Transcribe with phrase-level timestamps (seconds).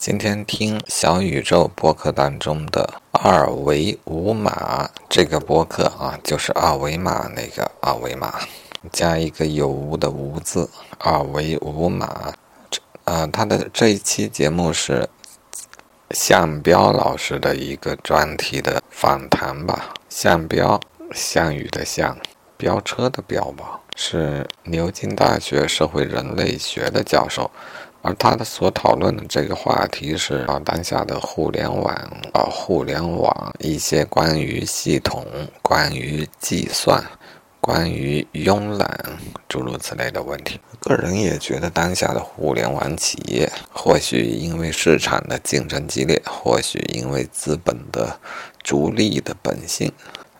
[0.00, 8.40] 今天听小宇宙播客当中的二维五码这个播客啊，就是二维码那个二维码，
[8.90, 12.32] 加一个有无的无字，二维五码。
[12.70, 15.06] 这呃，他的这一期节目是
[16.12, 19.92] 向彪老师的一个专题的访谈吧。
[20.08, 20.80] 向彪，
[21.12, 22.16] 项羽的项，
[22.56, 27.50] 飙车的飙吧，是牛津大学社会人类学的教授。
[28.02, 31.94] 而他的所讨论的这个话题是啊，当下的互联网
[32.32, 35.26] 啊，互联网一些关于系统、
[35.60, 37.04] 关于计算、
[37.60, 38.88] 关于慵懒
[39.48, 40.58] 诸如此类的问题。
[40.80, 48.18] 个人也觉得，当下的互联网企业或许因为市场的竞争激烈，或许因为资本的
[48.62, 49.92] 逐利的本性，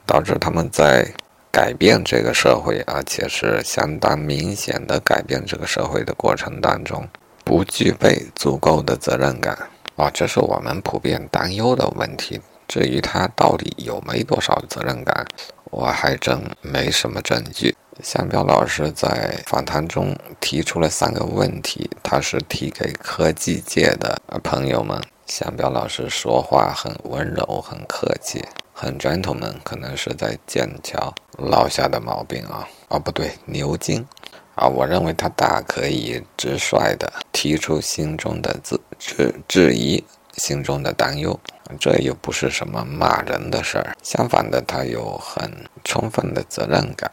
[0.06, 1.06] 导致他们在
[1.52, 7.06] 改变这个社会，而且是相当明显的改变这个社会的过程当中。
[7.50, 9.58] 不具备足够的责任感
[9.96, 12.40] 啊，这是我们普遍担忧的问题。
[12.68, 15.26] 至于他到底有没多少责任感，
[15.64, 17.76] 我还真没什么证据。
[18.04, 25.02] 向彪老师在访谈中提出了三个问题，他是提给科技界的朋友们。
[25.26, 32.68] 向彪老师说话很温柔，很客气，很 gentleman，可能是在剑桥落下的毛病啊。
[32.90, 34.06] 哦，不对，牛津。
[34.60, 40.04] 啊，我认为他大可以直率地提出心中的质质质疑，
[40.36, 41.40] 心中的担忧，
[41.80, 43.96] 这又不是什么骂人的事儿。
[44.02, 45.50] 相反的，他有很
[45.82, 47.10] 充分的责任感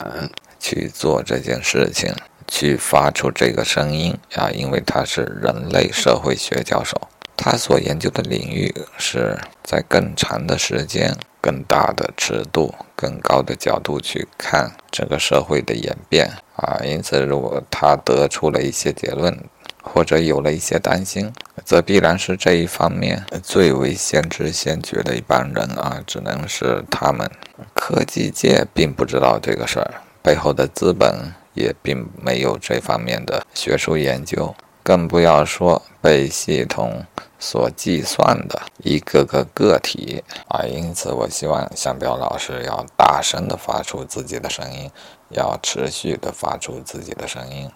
[0.60, 2.14] 去做这件事情，
[2.50, 7.00] 去发出这个声音啊，因为他是人类社会学教授，
[7.38, 11.16] 他所研究的领域是在更长的时间。
[11.40, 19.38] 更大的尺度、更高的角度去看整个社会的演变啊，因此，如果他得出了一些结论，
[19.82, 21.32] 或者有了一些担心，
[21.64, 27.30] 则必然是这一方面最为先知先觉的一帮人啊，只能是他们。
[27.74, 34.54] 科技界并不知道这个事儿，背后的资本也并没有这方面的学术研究。
[34.84, 37.04] 更不要说被系统
[37.38, 40.64] 所计算的一个个个体啊！
[40.66, 44.90] 因此，我希望向彪老师要大声的发出自己的声音，
[45.30, 47.70] 要持续的发出自己的声音。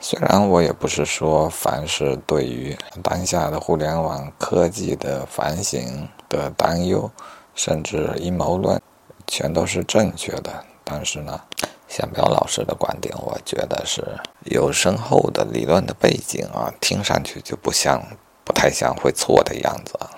[0.00, 7.10] 虽然我也不是说凡是对于当下的互联网科技的反省的担忧，
[7.54, 8.80] 甚至阴谋论，
[9.26, 11.40] 全都是正确的，但是呢。
[11.88, 14.04] 向彪老师的观点，我觉得是
[14.44, 17.98] 有深厚的理论的背景啊，听上去就不像，
[18.44, 20.10] 不太像会错的样子啊。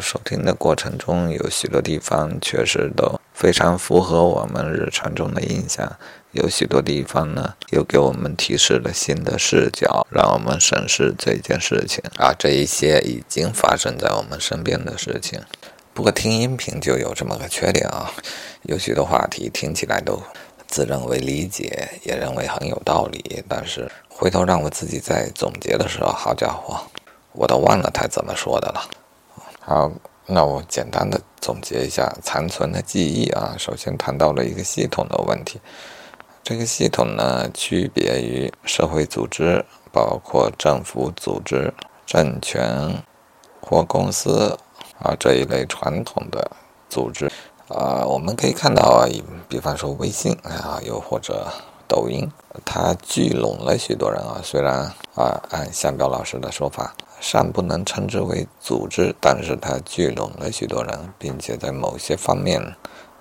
[0.00, 5.96] 收听的过程中，有许多地方确实都非常符合我们日常中的印象，
[6.32, 12.32] 有许多地方呢，又给我们提示了新的视角，让我们审视这件事情啊。
[12.38, 15.40] 这一些已经发生在我们身边的事情，
[15.92, 18.10] 不过听音频就有这么个缺点啊，
[18.62, 20.22] 有许多话题听起来都。
[20.68, 26.80] 自认为理解，也认为很有道理，但是回头让我自己在总结的时候，好家伙，
[27.30, 28.82] 我都忘了他怎么说的了。
[29.68, 29.90] 好，
[30.26, 33.56] 那我简单的总结一下残存的记忆啊。
[33.58, 35.60] 首先谈到了一个系统的问题，
[36.44, 41.74] 这个系统呢，区别于社会组织，包括政府组织、
[42.06, 43.02] 政权
[43.60, 44.56] 或公司
[45.00, 46.48] 啊这一类传统的
[46.88, 47.28] 组织。
[47.66, 49.04] 啊，我们可以看到，
[49.48, 51.44] 比方说微信啊，又或者
[51.88, 52.30] 抖音，
[52.64, 54.40] 它聚拢了许多人啊。
[54.44, 54.82] 虽然
[55.16, 62.60] 啊，按向彪老师的说法，尚不能称之为组织，但是它聚拢了许多人，并且在某些方面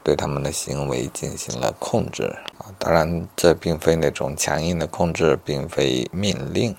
[0.04, 2.24] 对他们的行为进行了控制
[2.58, 2.72] 啊。
[2.78, 6.76] 当然，这并非那种强硬的控制，并非命令。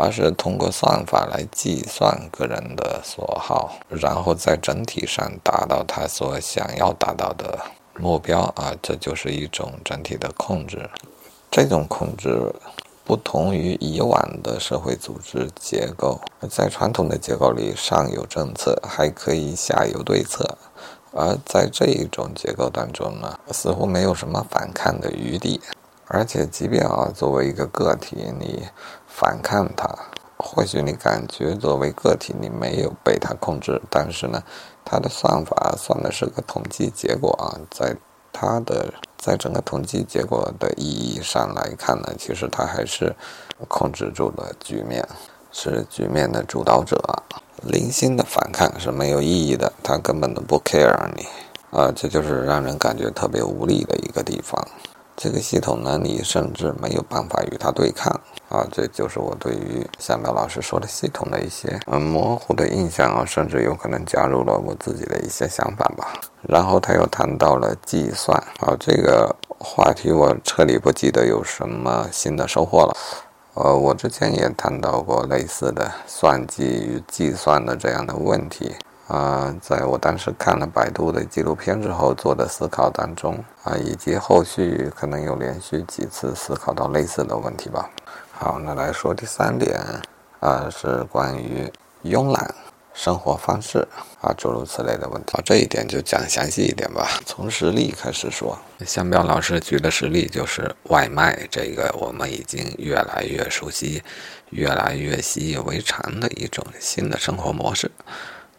[0.00, 7.58] 而是通过算法来计算个人的所好，然后在整体上达到他所想要达到的
[7.98, 10.88] 目标啊，这就是一种整体的控制。
[11.50, 12.54] 这种控制
[13.08, 16.20] 不同于以往的社会组织结构，
[16.50, 20.44] 在传统的结构里，上有政策，还可以下有对策；
[21.12, 25.58] 而在这一种结构当中呢，似乎没有什么反抗的余地。
[26.08, 28.66] 而且，即便啊，作为一个个体，你
[29.06, 29.88] 反抗它，
[30.36, 34.42] 或许你感觉作为个体你没有被它控制，但是呢，
[34.84, 37.96] 它的算法算的是个统计结果啊，在
[38.32, 43.14] 它的在整个统计结果的意义上来看呢，其实它还是
[43.66, 45.06] 控制住了局面，
[45.52, 46.96] 是局面的主导者。
[47.64, 51.26] 零星的反抗是没有意义的，他根本都不 care 你，
[51.76, 54.64] 啊，这就是让人感觉特别无力的一个地方。
[55.20, 58.08] 这个系统呢，你甚至没有办法与它对抗
[58.48, 58.64] 啊！
[58.70, 66.12] 这就是我对于夏淼老师说的系统的一些嗯模糊的印象啊，甚至有可能加入了我自己的一些想法吧。
[66.42, 72.96] 然后他又谈到了计算啊，这个话题我彻底不记得有什么新的收获了。
[73.54, 78.72] 呃，我之前也谈到过类似的算计与计算的这样的问题。
[79.08, 87.88] 啊，在我当时看了百度的纪录片之后做的思考当中啊，以及后续可能有连续几次思考到类似的问题吧。
[88.30, 89.80] 好，那来说第三点
[90.40, 91.72] 啊，是关于
[92.04, 92.54] 慵懒
[92.92, 93.78] 生活方式
[94.20, 95.32] 啊，诸如此类的问题。
[95.32, 97.08] 好，这一点就讲详细一点吧。
[97.24, 104.02] 从实例开始说，香彪老师举的实例就是外卖，这个我们已经越来越熟悉、
[104.50, 107.90] 越来越习以为常的一种新的生活模式。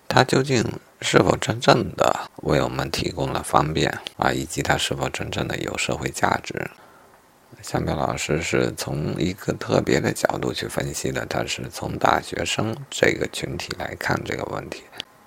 [0.10, 0.66] 它究竟
[1.02, 4.34] 是否真正的为我们提供了方便啊？
[4.34, 6.70] 以及它是否真正的有社会价值？
[7.62, 14.82] 夏淼老师是从一个特别的角度去分析的，他是从大学生这个群体来看这个问题。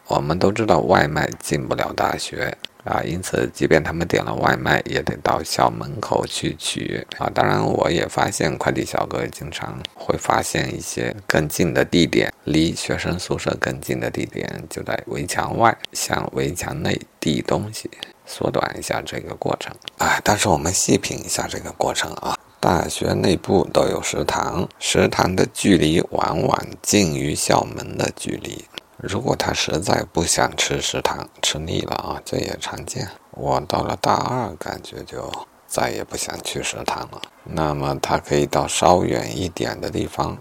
[0.08, 2.56] 我们都知道外卖进不了大学。
[2.84, 7.31] 啊，因此，即便他们点了外卖，也得到校门口去取啊。
[7.32, 17.88] 当然，我也发现快递小哥经常会发现一些更近的地点，离学生宿舍更近的地点就在围墙外，向围墙内递东西，
[18.26, 19.73] 缩短一下这个过程。
[19.99, 28.64] 哎，但是我们细品一下这个过程啊，大学内部都有食堂，食堂的距离往往近于校门的距离。
[29.02, 33.08] 如果他实在不想吃食堂，吃腻了啊，这也常见。
[33.32, 35.28] 我到了大二，感觉就
[35.66, 37.20] 再也不想去食堂了。
[37.43, 40.38] 那么他可以到稍远一点的地方，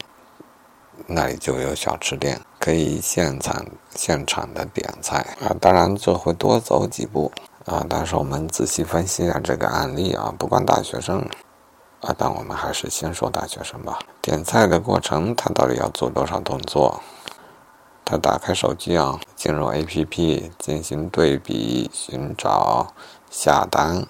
[1.08, 3.66] 那里就有小吃店，可以现场
[3.96, 5.50] 现场的点菜啊。
[5.60, 7.32] 当然这会多走几步
[7.66, 7.84] 啊。
[7.90, 11.20] 但是我们仔细分析一下这个案例啊，不光大学生
[12.02, 13.98] 啊，但我们还是先说大学生吧。
[14.22, 17.02] 点菜的过程，他到底要做多少动作？
[18.04, 22.94] 他打开手机啊，进入 APP 进行对比、寻找、
[23.30, 24.06] 下单、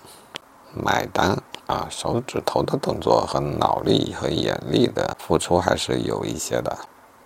[0.73, 6.77] 买单啊，手指头的动作和脑力和眼力的付出还是有一些的，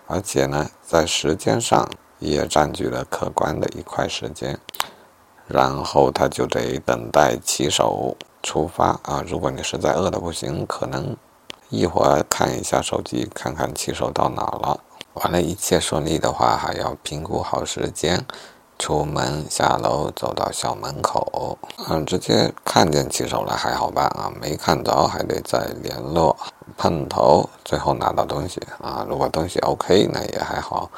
[0.07, 1.87] 而且呢，在时间上
[2.19, 4.59] 也占据了可观的一块时间。
[5.47, 11.15] 然后他就得等待骑手出发啊，如果你实在饿得不行，可能
[11.69, 14.79] 一会儿看一下手机，看看骑手到哪了。
[15.15, 18.25] 完了，一切顺利的话，还要评估好时间，
[18.77, 21.57] 出门下楼走到校门口。
[21.87, 26.35] 嗯，直接看见骑手了还好办啊，没看着还得再联络
[26.77, 29.05] 碰头，最后拿到东西啊。
[29.07, 30.89] 如果东西 OK，那也还好；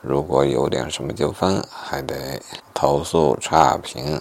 [0.00, 2.40] 如果有点什么纠纷，还得
[2.72, 4.18] 投诉差评。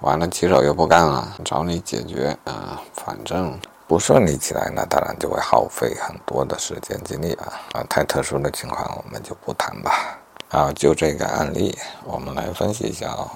[0.00, 3.58] 完了，骑手又不干了，找你解决啊，反正。
[3.94, 7.52] 不顺利起来，那当然就会耗费很多的时间精力啊！
[7.74, 10.18] 啊，太特殊的情况我们就不谈吧。
[10.48, 13.30] 啊，就这个案例，我们来分析一下啊。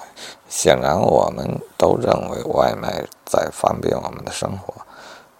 [0.49, 4.73] 显然，我们都认为外卖在方便我们的生活，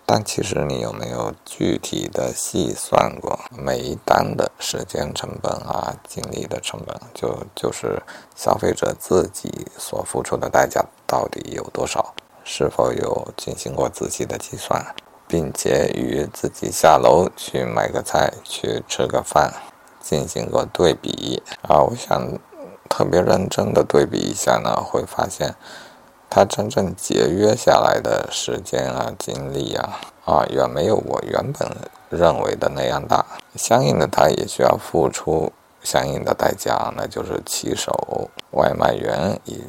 [0.06, 6.98] 但其实你有没有具体的细算过每一单的时间成本啊、精力的成本？
[7.14, 8.02] 就就是
[8.38, 12.14] 消费者自己所付出的代价到底有多少？
[12.46, 14.84] 是否有进行过仔细的计算，
[15.30, 19.54] 并且与自己下楼去买个菜、去吃个饭
[20.02, 21.84] 进行过对比啊？
[21.84, 22.34] 我想
[22.90, 25.54] 特别认真的对比一下呢，会发现
[26.32, 31.70] 他真正节约下来的时间啊、精力啊啊，远没有我原本
[32.10, 33.24] 认为的那样大。
[33.56, 35.52] 相应的，他也需要付出
[35.84, 39.62] 相应的代价，那就是骑手、外卖员以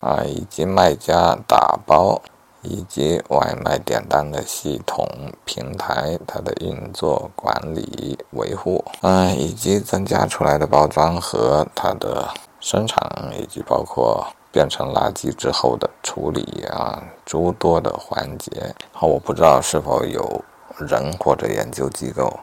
[0.00, 2.20] 啊以及卖家打包。
[2.68, 5.08] 以及外卖点单的系统
[5.44, 13.00] 平台，它的运作、管理、维护，嗯，以及增加出来的包装和它的生产，
[13.38, 18.74] 以及包括变成垃圾之后的处理啊，诸多的环节。
[18.92, 20.44] 好，我不知道是否有
[20.78, 22.36] 人或者研究机构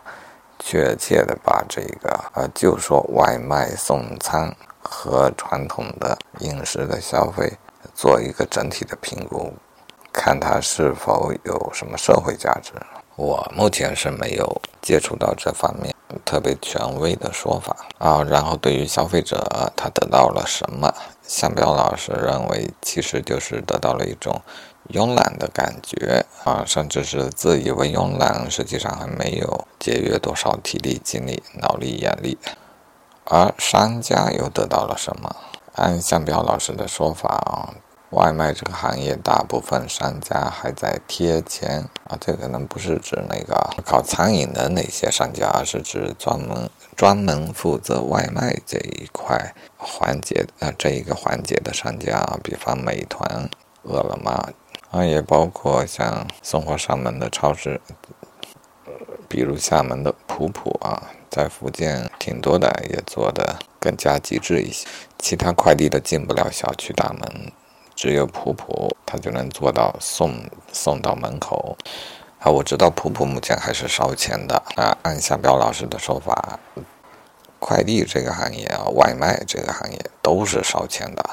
[0.60, 7.52] 确切的把这个啊，就说外卖送餐和传统的饮食的消费
[7.94, 9.52] 做一个整体的评估。
[10.14, 12.72] 看它是否有什么社会价值，
[13.16, 15.94] 我目前是没有接触到这方面
[16.24, 18.24] 特别权威的说法啊。
[18.24, 19.38] 然后对于消费者，
[19.76, 20.94] 他得到了什么？
[21.24, 24.40] 向彪老师认为，其实就是得到了一种
[24.90, 32.38] 慵懒的感觉啊，甚至是自以为慵懒，实际上还没有节约多少体力、精力、脑力、眼力。
[33.26, 35.36] 而商家又得到了什么？
[35.76, 37.74] 按向彪老师的说法啊。
[38.14, 53.50] 外卖这个行业，大部分商家还在贴钱啊，这可能不是指那个搞餐饮的那些商家，而是指专门专门负责外卖这一块环节啊这一个环节的商家，比方美团、
[53.82, 54.50] 饿了么
[54.92, 57.82] 啊，也包括像送货上门的超市，
[59.28, 67.52] 比如厦门的普普啊，在福建挺多的，也做的更加极致一些，其他快递都进不了小区大门。
[67.96, 70.34] 只有普普，他就能做到送
[70.72, 71.78] 送到门口。
[72.40, 74.98] 啊，我知道普普目前还是烧钱的啊。
[75.04, 76.60] 按夏彪老师的说法，
[77.60, 81.24] 快递这个行业啊，外卖这个行业都是烧钱的。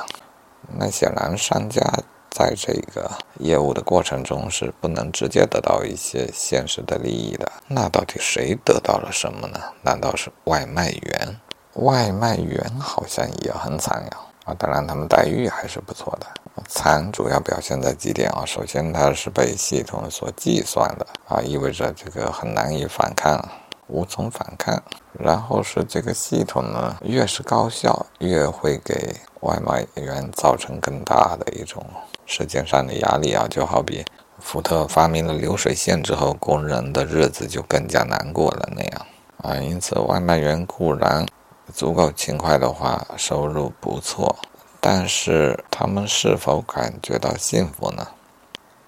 [0.79, 1.83] 那显然商家
[2.31, 7.51] 在这个业务的过程中是不能直接得到一些现实的利益的。
[7.67, 9.59] 那到底谁得到了什么呢？
[9.83, 11.41] 难道是外卖员？
[11.75, 14.17] 外卖员好像也很惨呀。
[14.45, 16.27] 啊，当然他们待遇还是不错的。
[16.69, 18.45] 残主要表现在几点啊？
[18.45, 23.49] 首先，它是被系统所计算的啊，意味着这个很难以反抗，
[23.89, 24.83] 无从反抗。
[25.13, 31.85] 然后是这个系统呢，越是高效，越会给外卖员造成更大的一种
[32.27, 33.47] 时间上的压力啊。
[33.51, 34.05] 就好比
[34.39, 39.07] 福特发明了流水线之后，工人的日子就更加难过了那样
[39.39, 39.57] 啊。
[39.57, 41.27] 因此，外卖员固然
[41.75, 44.37] 足够勤快的话，收入不错。
[44.81, 48.09] 但是他们是否感觉到幸福呢？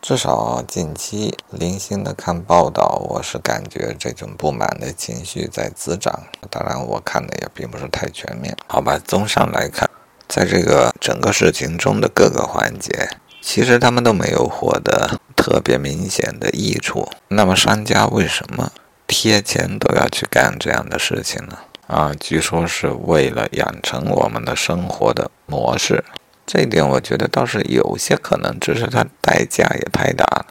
[0.00, 6.24] 至少近期零星的看报道，我是感觉这种不满的情绪在滋长。
[6.50, 8.56] 当然，我看的也并不是太全面。
[8.66, 9.88] 好吧，综上来看，
[10.26, 17.08] 在这个整个事情中的各个环节，其实他们都没有获得特别明显的益处。
[17.28, 18.72] 那么，商家为什么
[19.06, 21.58] 贴钱都要去干这样的事情呢？
[21.92, 26.02] 啊，据说是为了养成我们的生活的模式，
[26.46, 30.46] 这一点我觉得倒是有些可能，只是它代价也太大了。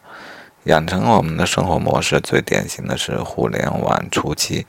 [0.66, 4.68] 养成我们的生活模式，最典型的是互联网初期，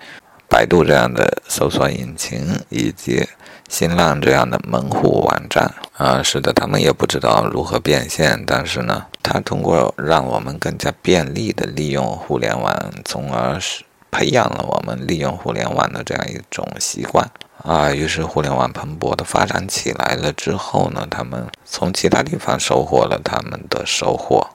[0.49, 3.29] 百度这样的搜索引擎以及
[3.69, 13.85] 新浪这样的门户网站啊，是的他们也不知道如何变现，但是呢，它通过让我们更加便利的利用互联网，从而使。
[14.13, 17.29] 培养了我们利用互联网的这样一种习惯
[17.65, 24.47] 啊，于是互联网蓬勃的发展起来了之后呢，他们从其他地方收获了他们的收获。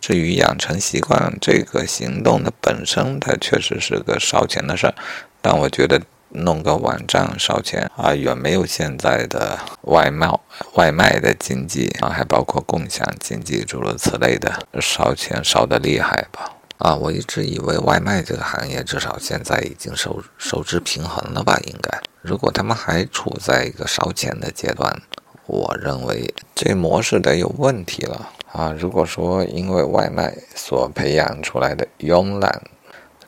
[0.00, 4.94] 至于养成习惯这个行动的本身，它确实是个烧钱的事儿，
[5.42, 10.40] 但我觉得弄个网站烧钱啊，远没有现在的外贸、
[10.72, 16.53] 外卖的经济啊，还包括共享经济诸如此类的烧钱烧得厉害吧。
[16.78, 21.58] 啊，我一直以为外卖这个行业至少现在已经收收支平衡了吧？
[21.64, 25.00] 应该，如果他们还处在一个烧钱的阶段，
[25.46, 28.74] 我认为这模式得有问题了啊！
[28.78, 32.62] 如果说因为外卖所培养出来的慵懒，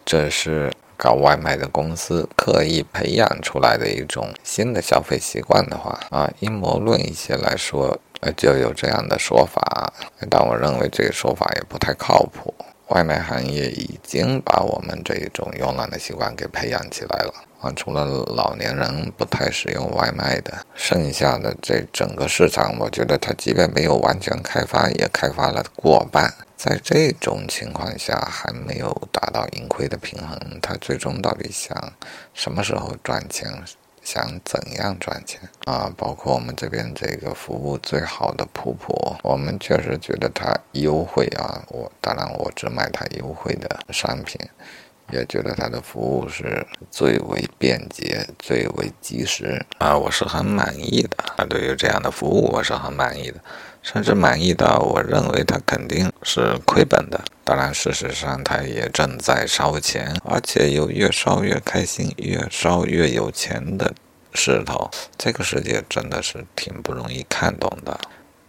[0.04, 9.92] 这是搞外卖的公司刻意培养出来的一种新的消费习惯的话啊，阴谋论一些来说，呃，就有这样的说法，
[10.28, 12.52] 但我认为这个说法也不太靠谱。
[12.88, 17.72] 外卖行业已经把我们这一种慵懒的习惯给培养起来了啊！
[17.74, 26.32] 除了老年人不太使用外卖的，剩下的这整个市场，我觉得它即便没有完全开发，也开发了过半。
[26.56, 31.92] 在这种情况下，还没有达到盈亏的平衡，它最终到底想
[32.34, 33.50] 什么时候赚钱？
[34.06, 35.92] 想怎样赚钱啊？
[35.96, 41.60] 包括我们这边这个服务最好的普普，我们确实觉得它优惠啊。
[41.70, 44.40] 我当然我只买它优惠的商品，
[45.10, 49.98] 也觉得它的服务是最为便捷、最为及时啊。
[49.98, 51.44] 我是很满意的啊。
[51.44, 53.40] 对于这样的服务，我是很满意的，
[53.86, 57.20] 甚至满意到我认为他肯定是亏本的。
[57.44, 63.94] 当然，事实上他也正在烧钱，而且有越烧越开心、越烧越有钱的
[64.34, 64.90] 势头。
[65.16, 67.96] 这个世界真的是挺不容易看懂的，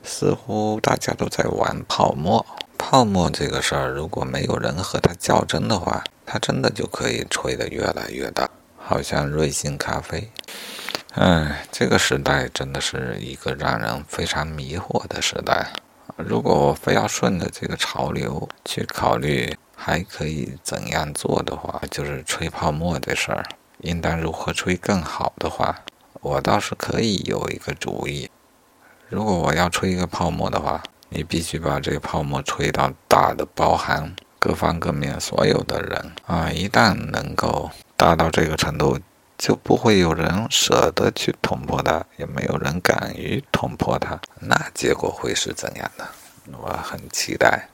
[0.01, 2.43] 似乎大家都在玩泡沫。
[2.75, 10.31] 泡沫这个事儿，如果没有人和他较真的话，他真的就可以吹得越来越大，好像瑞幸咖啡。
[11.19, 15.65] 哎，这个时代真的是一个让人非常迷惑的时代。
[16.15, 23.43] 如果我非要顺着这个潮流去考虑还可以怎样做的话，就是吹泡沫这事儿，
[23.79, 25.75] 应当如何吹更好的话，
[26.21, 28.29] 我倒是可以有一个主意。
[29.09, 36.51] 如果我要吹一个泡沫的话，你必须把这个泡沫吹到大的，包含各方各面所有的人啊！
[36.51, 38.99] 一旦能够大到这个程度，
[39.37, 44.19] 就不会有人舍得去捅破它，也没有人敢于捅破它。
[44.39, 46.07] 那结果会是怎样的？
[46.59, 47.69] 我很期待。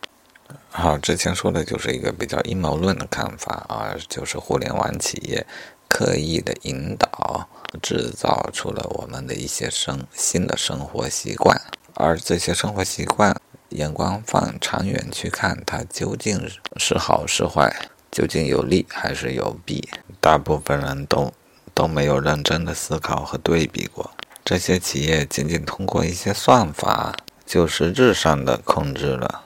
[0.70, 5.46] 好，之前说的就是一个比较阴谋论的看法啊，就是互联网企业
[5.88, 7.48] 刻意的引导，
[7.82, 11.60] 制造出了我们的一些生新的生活习惯，
[11.94, 13.40] 而这些生活习惯，
[13.70, 17.72] 眼光放长远去看，它究竟是好是坏，
[18.12, 19.88] 究竟有利还是有弊，
[20.20, 21.32] 大部分人都
[21.74, 24.12] 都没有认真的思考和对比过。
[24.46, 27.16] 这些企业仅仅通过一些算法，
[27.46, 29.42] 就实质上的控制了。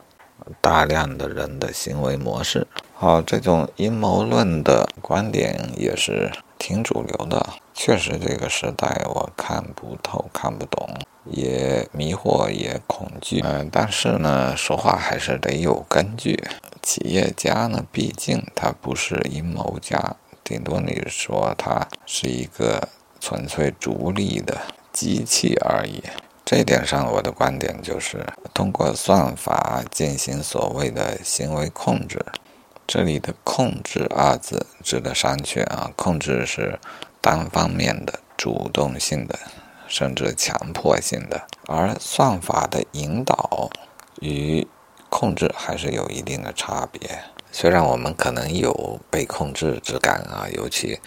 [0.61, 7.45] 大量的人的行为模式，好，这种阴谋论的观点也是挺主流的。
[7.73, 10.89] 确实，这个时代我看不透、看不懂，
[11.25, 13.41] 也迷惑，也恐惧。
[13.43, 16.41] 嗯，但是呢，说话还是得有根据。
[16.81, 20.15] 企业家呢，毕竟他不是阴谋家，
[20.47, 22.87] 顶多你说它是一个
[23.19, 24.57] 纯粹逐利的
[24.93, 26.01] 机器而已。
[26.45, 32.25] 这一点上，我的观点就是通过算法进行所谓的行为控制。
[32.87, 36.79] 这里的“控制”二字指的商榷啊，控制是
[37.19, 39.37] 单方面的、主动性的，
[39.89, 43.69] 甚至强迫性的；而算法的引导
[44.21, 44.65] 与
[45.09, 47.01] 控制还是有一定的差别。
[47.59, 50.99] 虽然我们可能有被控制之感啊，尤其。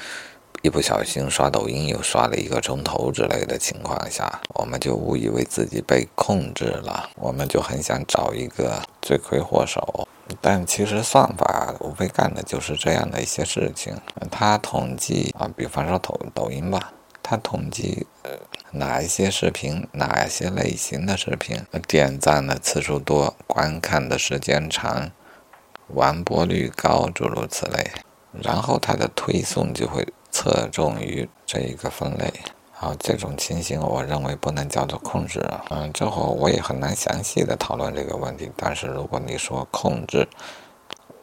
[0.63, 10.09] 一不小心刷抖音又刷了一个钟头之类的情况下，我们就误以为自己被控制了，我们就很想找一个罪魁祸首。
[10.41, 13.97] 但其实算法无非干的就是这样的一些事情。
[14.29, 16.93] 它统计啊，比方说抖抖音吧，
[17.23, 18.31] 它统计呃
[18.73, 25.11] 哪一些视频，哪一些类型的视频点赞的次数多，观看的时间长，
[25.95, 27.91] 完播率高，诸如此类，
[28.43, 30.07] 然后它的推送就会。
[30.33, 32.33] 侧重于这一个分类，
[32.71, 35.45] 好，这种情形我认为不能叫做控制。
[35.71, 38.49] 嗯，这会我也很难详细的讨论这个问题。
[38.57, 40.29] 但是如果你说控制，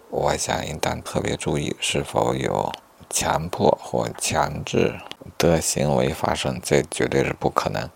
[0.10, 2.70] 我想应当特别注意是否有
[3.10, 4.94] 强迫或强制
[5.38, 7.90] 的行为发生，这绝对是不可能。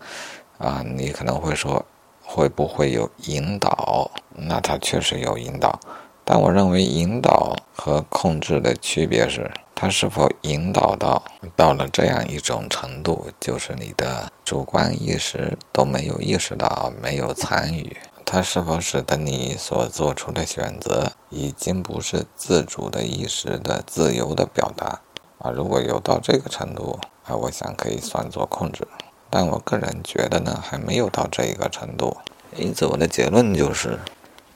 [0.56, 1.84] 啊，你可能会说
[2.24, 4.10] 会不会有引导？
[4.34, 5.78] 那它确实有引导，
[6.24, 9.50] 但我认为引导和控制的区别是。
[9.74, 11.20] 他是否引导到
[11.56, 17.96] 到了这样一种程度，就是你的主观意识都没有意识到，没有参与？
[18.24, 25.00] 它是否使得你所做出的选择已经不是自主的意识的自由的表达？
[25.38, 28.86] 啊，如果有到这个程度，啊，我想可以算作控制。
[29.28, 32.16] 但我个人觉得呢，还没有到这一个程度。
[32.54, 33.98] 因此，我的结论就是，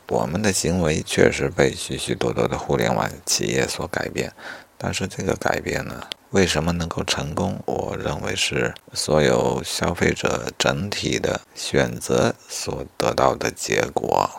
[0.08, 4.32] 我们的行为确实被许许多多的互联网企业所改变。
[4.78, 7.58] 但是这个改变呢，为什么能够成功？
[7.64, 14.30] 我认为是所有消费者整体的选择所得到的结果。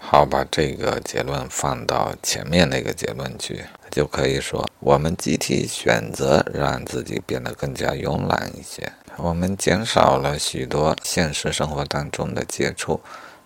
[0.00, 13.00] 好，把这个结论放到前面那个结论去，就可以说，我们集体选择让自己变得更加慵懒一些，我们减少了许多现实生活当中的接触，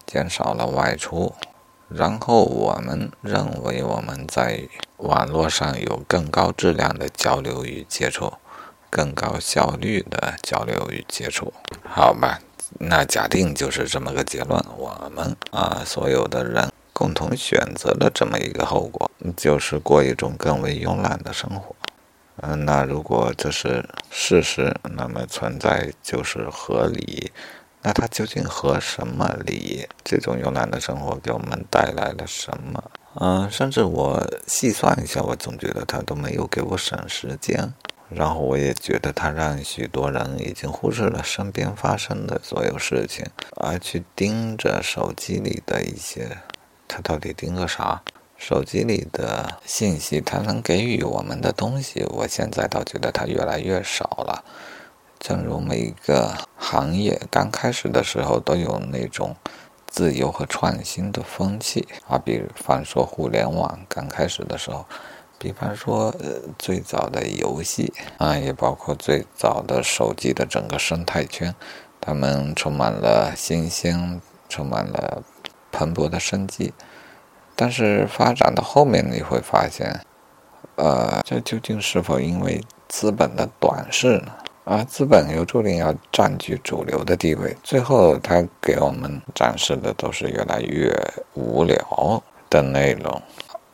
[0.07, 1.35] 减少了外出。
[1.88, 8.33] 然后我们认为我们在网络上有更高质量的交流与接触，
[8.90, 11.53] 更高效率的交流与接触，
[11.85, 12.40] 好吧？
[12.81, 21.75] 那假定就是这么个结论，我们啊所有的人共同选择的这么一个后果，就是过一种更为慵懒的生活。
[22.42, 27.31] 嗯，那如果这是事实，那么存在就是合理。
[27.87, 29.87] 那它究竟和什么理？
[30.03, 32.83] 这种慵懒的生活给我们带来了什么？
[33.14, 37.72] 嗯，甚至我细算一下，我总觉得它都没有给我省时间。
[38.09, 46.38] 然后我也觉得它让许多人已经忽视了身边发生的所有事情，而去盯着手机里的一些，
[46.88, 48.03] 它到底盯个啥？
[48.37, 54.44] 手机里的信息，它能给予我们的东西，我现在倒觉得它越来越少了。
[55.18, 59.35] 正如每一个行业刚开始的时候都有那种
[59.87, 64.85] 自由和创新的风气啊，比方说互联网刚开始的时候，
[65.38, 71.55] 比方说呃最早的游戏啊，也包括最早的手机的整个生态圈，
[72.00, 75.22] 他们充满了新鲜，充满了
[75.72, 76.72] 蓬勃的生机。
[77.55, 80.00] 但是发展到后面你会发现，
[80.76, 84.33] 呃，这究竟是否因为资本的短视呢？
[84.66, 90.92] 啊，资本又注定要占据主流的地位，最后它给我们展示的都是越来越
[91.35, 93.22] 无聊的内容。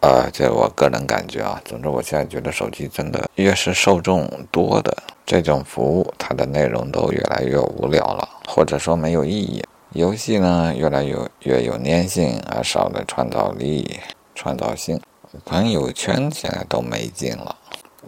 [0.01, 1.59] 呃，这我个人感觉啊。
[1.65, 9.65] 总之，我现在觉得手机真的越是受众多的这种服务，它的内容都越来越无聊了，或者说没有意义。
[9.93, 13.99] 游戏呢，越来越越有粘性，而少了创造力、
[14.35, 15.01] 创造性。
[15.47, 17.57] 朋友圈现在都没劲了。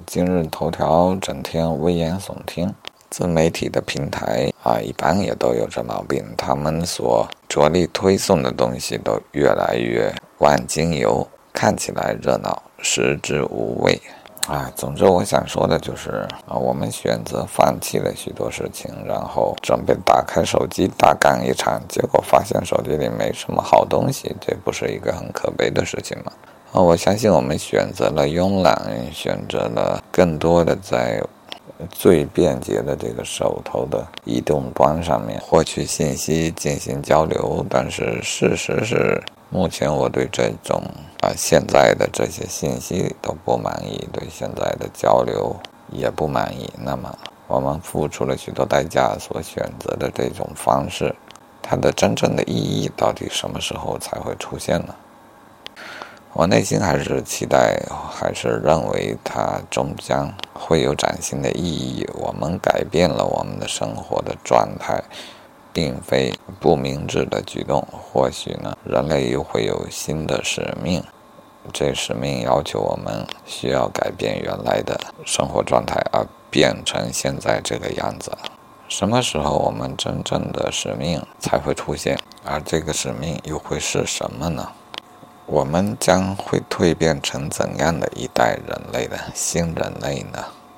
[0.07, 2.74] 今日头条整天危言耸听，
[3.11, 6.24] 自媒体的平台啊，一般也都有这毛病。
[6.37, 14.00] 他们所着力推送的东西都越来越万金油，看起来热闹，食之无味。
[14.48, 26.33] 啊，总之我想说的就是啊，我们选择放弃了许多事情，然后准备打开手机大干一场，结果发现手机里没什么好东西，这不是一个很可悲的事情吗？
[26.75, 28.77] 啊，我相信我们选择了慵懒，
[29.13, 31.23] 选择了更多的在
[31.89, 39.23] 最便捷的这个手头的移动端上面获取信息进行交流，但是事实是。
[39.51, 40.83] 目前我对这种
[41.21, 45.55] 啊现在的这些信息都不满意，对现在的交流
[45.93, 46.69] 也不满意。
[46.77, 51.15] 那么我们付出了许多代价所选择的这种方式，
[51.63, 54.97] 它的真正的意义到底什么时候才会出现呢？
[56.35, 62.07] 我内心还是期待，还是认为它终将会有崭新的意义。
[62.14, 65.03] 我们改变了我们的生活的状态。
[65.75, 71.03] 并非不明智的举动，或许呢，人类又会有新的使命。
[71.73, 78.31] 这使命要求我们需要改变原来的生活状态，而变成现在这个样子。
[78.87, 82.16] 什么时候我们真正的使命才会出现？
[82.44, 84.70] 而这个使命又会是什么呢？
[85.46, 90.42] 我们将会蜕变成怎样的一代人类呢新人类呢？